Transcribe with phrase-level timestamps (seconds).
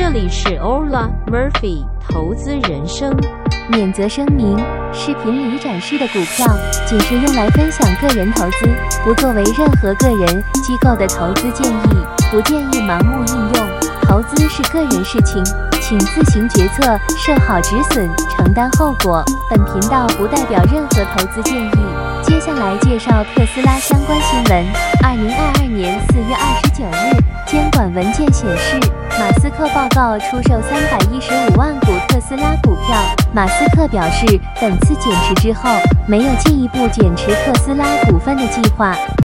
[0.00, 3.12] 这里是 Ola Murphy 投资人生。
[3.68, 4.56] 免责声明：
[4.92, 6.46] 视频里展示的股票
[6.86, 8.68] 仅是用来分享个人投资，
[9.02, 13.68] 不作为任何个人、机构的投资建议，不建议盲目应用。
[14.02, 15.42] 投资是个人事情，
[15.80, 19.24] 请自行决策，设好止损，承担后果。
[19.50, 21.70] 本频道不代表任何投资建议。
[22.22, 24.64] 接下来介绍特斯拉相关新闻。
[25.02, 28.78] 二零二二年四月二十九日，监管文件显示，
[29.18, 32.96] 马斯克报告出售三百一十五万股特斯拉股票。
[33.34, 35.68] 马斯克表示，本次减持之后，
[36.06, 38.94] 没有进一步减持特斯拉股份的计划。